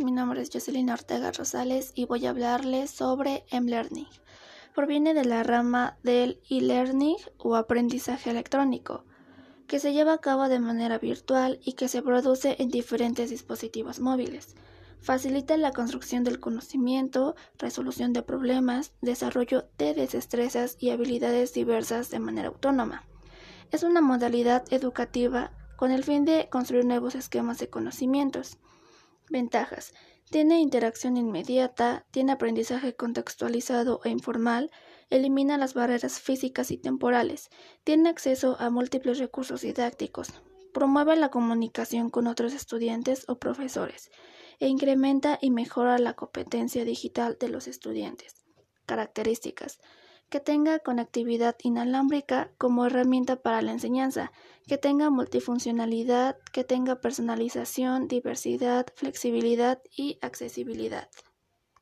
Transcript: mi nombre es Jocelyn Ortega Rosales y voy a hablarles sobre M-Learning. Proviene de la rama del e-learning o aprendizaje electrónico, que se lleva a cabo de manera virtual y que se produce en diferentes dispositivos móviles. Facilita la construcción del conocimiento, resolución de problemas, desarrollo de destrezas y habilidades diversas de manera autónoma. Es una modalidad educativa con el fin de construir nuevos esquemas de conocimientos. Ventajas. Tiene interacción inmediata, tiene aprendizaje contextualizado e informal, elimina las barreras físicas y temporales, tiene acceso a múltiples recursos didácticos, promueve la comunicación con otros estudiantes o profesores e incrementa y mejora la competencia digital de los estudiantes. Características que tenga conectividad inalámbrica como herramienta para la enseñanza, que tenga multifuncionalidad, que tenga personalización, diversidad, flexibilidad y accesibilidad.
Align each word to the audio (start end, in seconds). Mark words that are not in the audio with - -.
mi 0.00 0.12
nombre 0.12 0.40
es 0.40 0.50
Jocelyn 0.52 0.90
Ortega 0.90 1.32
Rosales 1.32 1.92
y 1.94 2.04
voy 2.04 2.26
a 2.26 2.30
hablarles 2.30 2.90
sobre 2.90 3.44
M-Learning. 3.50 4.06
Proviene 4.74 5.12
de 5.12 5.24
la 5.24 5.42
rama 5.42 5.96
del 6.02 6.40
e-learning 6.48 7.16
o 7.38 7.56
aprendizaje 7.56 8.30
electrónico, 8.30 9.04
que 9.66 9.80
se 9.80 9.92
lleva 9.92 10.12
a 10.12 10.18
cabo 10.18 10.48
de 10.48 10.60
manera 10.60 10.98
virtual 10.98 11.58
y 11.64 11.72
que 11.72 11.88
se 11.88 12.02
produce 12.02 12.56
en 12.60 12.68
diferentes 12.68 13.30
dispositivos 13.30 13.98
móviles. 13.98 14.54
Facilita 15.00 15.56
la 15.56 15.72
construcción 15.72 16.22
del 16.22 16.38
conocimiento, 16.38 17.34
resolución 17.58 18.12
de 18.12 18.22
problemas, 18.22 18.92
desarrollo 19.00 19.68
de 19.78 19.94
destrezas 19.94 20.76
y 20.78 20.90
habilidades 20.90 21.54
diversas 21.54 22.10
de 22.10 22.20
manera 22.20 22.48
autónoma. 22.48 23.04
Es 23.70 23.82
una 23.82 24.00
modalidad 24.00 24.64
educativa 24.72 25.52
con 25.76 25.90
el 25.90 26.04
fin 26.04 26.24
de 26.24 26.48
construir 26.50 26.84
nuevos 26.84 27.14
esquemas 27.14 27.58
de 27.58 27.68
conocimientos. 27.68 28.58
Ventajas. 29.30 29.92
Tiene 30.30 30.60
interacción 30.60 31.16
inmediata, 31.16 32.06
tiene 32.10 32.32
aprendizaje 32.32 32.94
contextualizado 32.94 34.00
e 34.04 34.10
informal, 34.10 34.70
elimina 35.08 35.56
las 35.56 35.72
barreras 35.72 36.20
físicas 36.20 36.70
y 36.70 36.76
temporales, 36.76 37.48
tiene 37.84 38.10
acceso 38.10 38.56
a 38.58 38.68
múltiples 38.68 39.18
recursos 39.18 39.62
didácticos, 39.62 40.28
promueve 40.74 41.16
la 41.16 41.30
comunicación 41.30 42.10
con 42.10 42.26
otros 42.26 42.52
estudiantes 42.52 43.24
o 43.28 43.38
profesores 43.38 44.10
e 44.60 44.68
incrementa 44.68 45.38
y 45.40 45.50
mejora 45.50 45.98
la 45.98 46.14
competencia 46.14 46.84
digital 46.84 47.36
de 47.40 47.48
los 47.48 47.68
estudiantes. 47.68 48.44
Características 48.86 49.78
que 50.30 50.40
tenga 50.40 50.78
conectividad 50.78 51.56
inalámbrica 51.62 52.50
como 52.58 52.86
herramienta 52.86 53.36
para 53.36 53.62
la 53.62 53.72
enseñanza, 53.72 54.32
que 54.66 54.78
tenga 54.78 55.10
multifuncionalidad, 55.10 56.36
que 56.52 56.64
tenga 56.64 57.00
personalización, 57.00 58.08
diversidad, 58.08 58.86
flexibilidad 58.94 59.80
y 59.96 60.18
accesibilidad. 60.20 61.08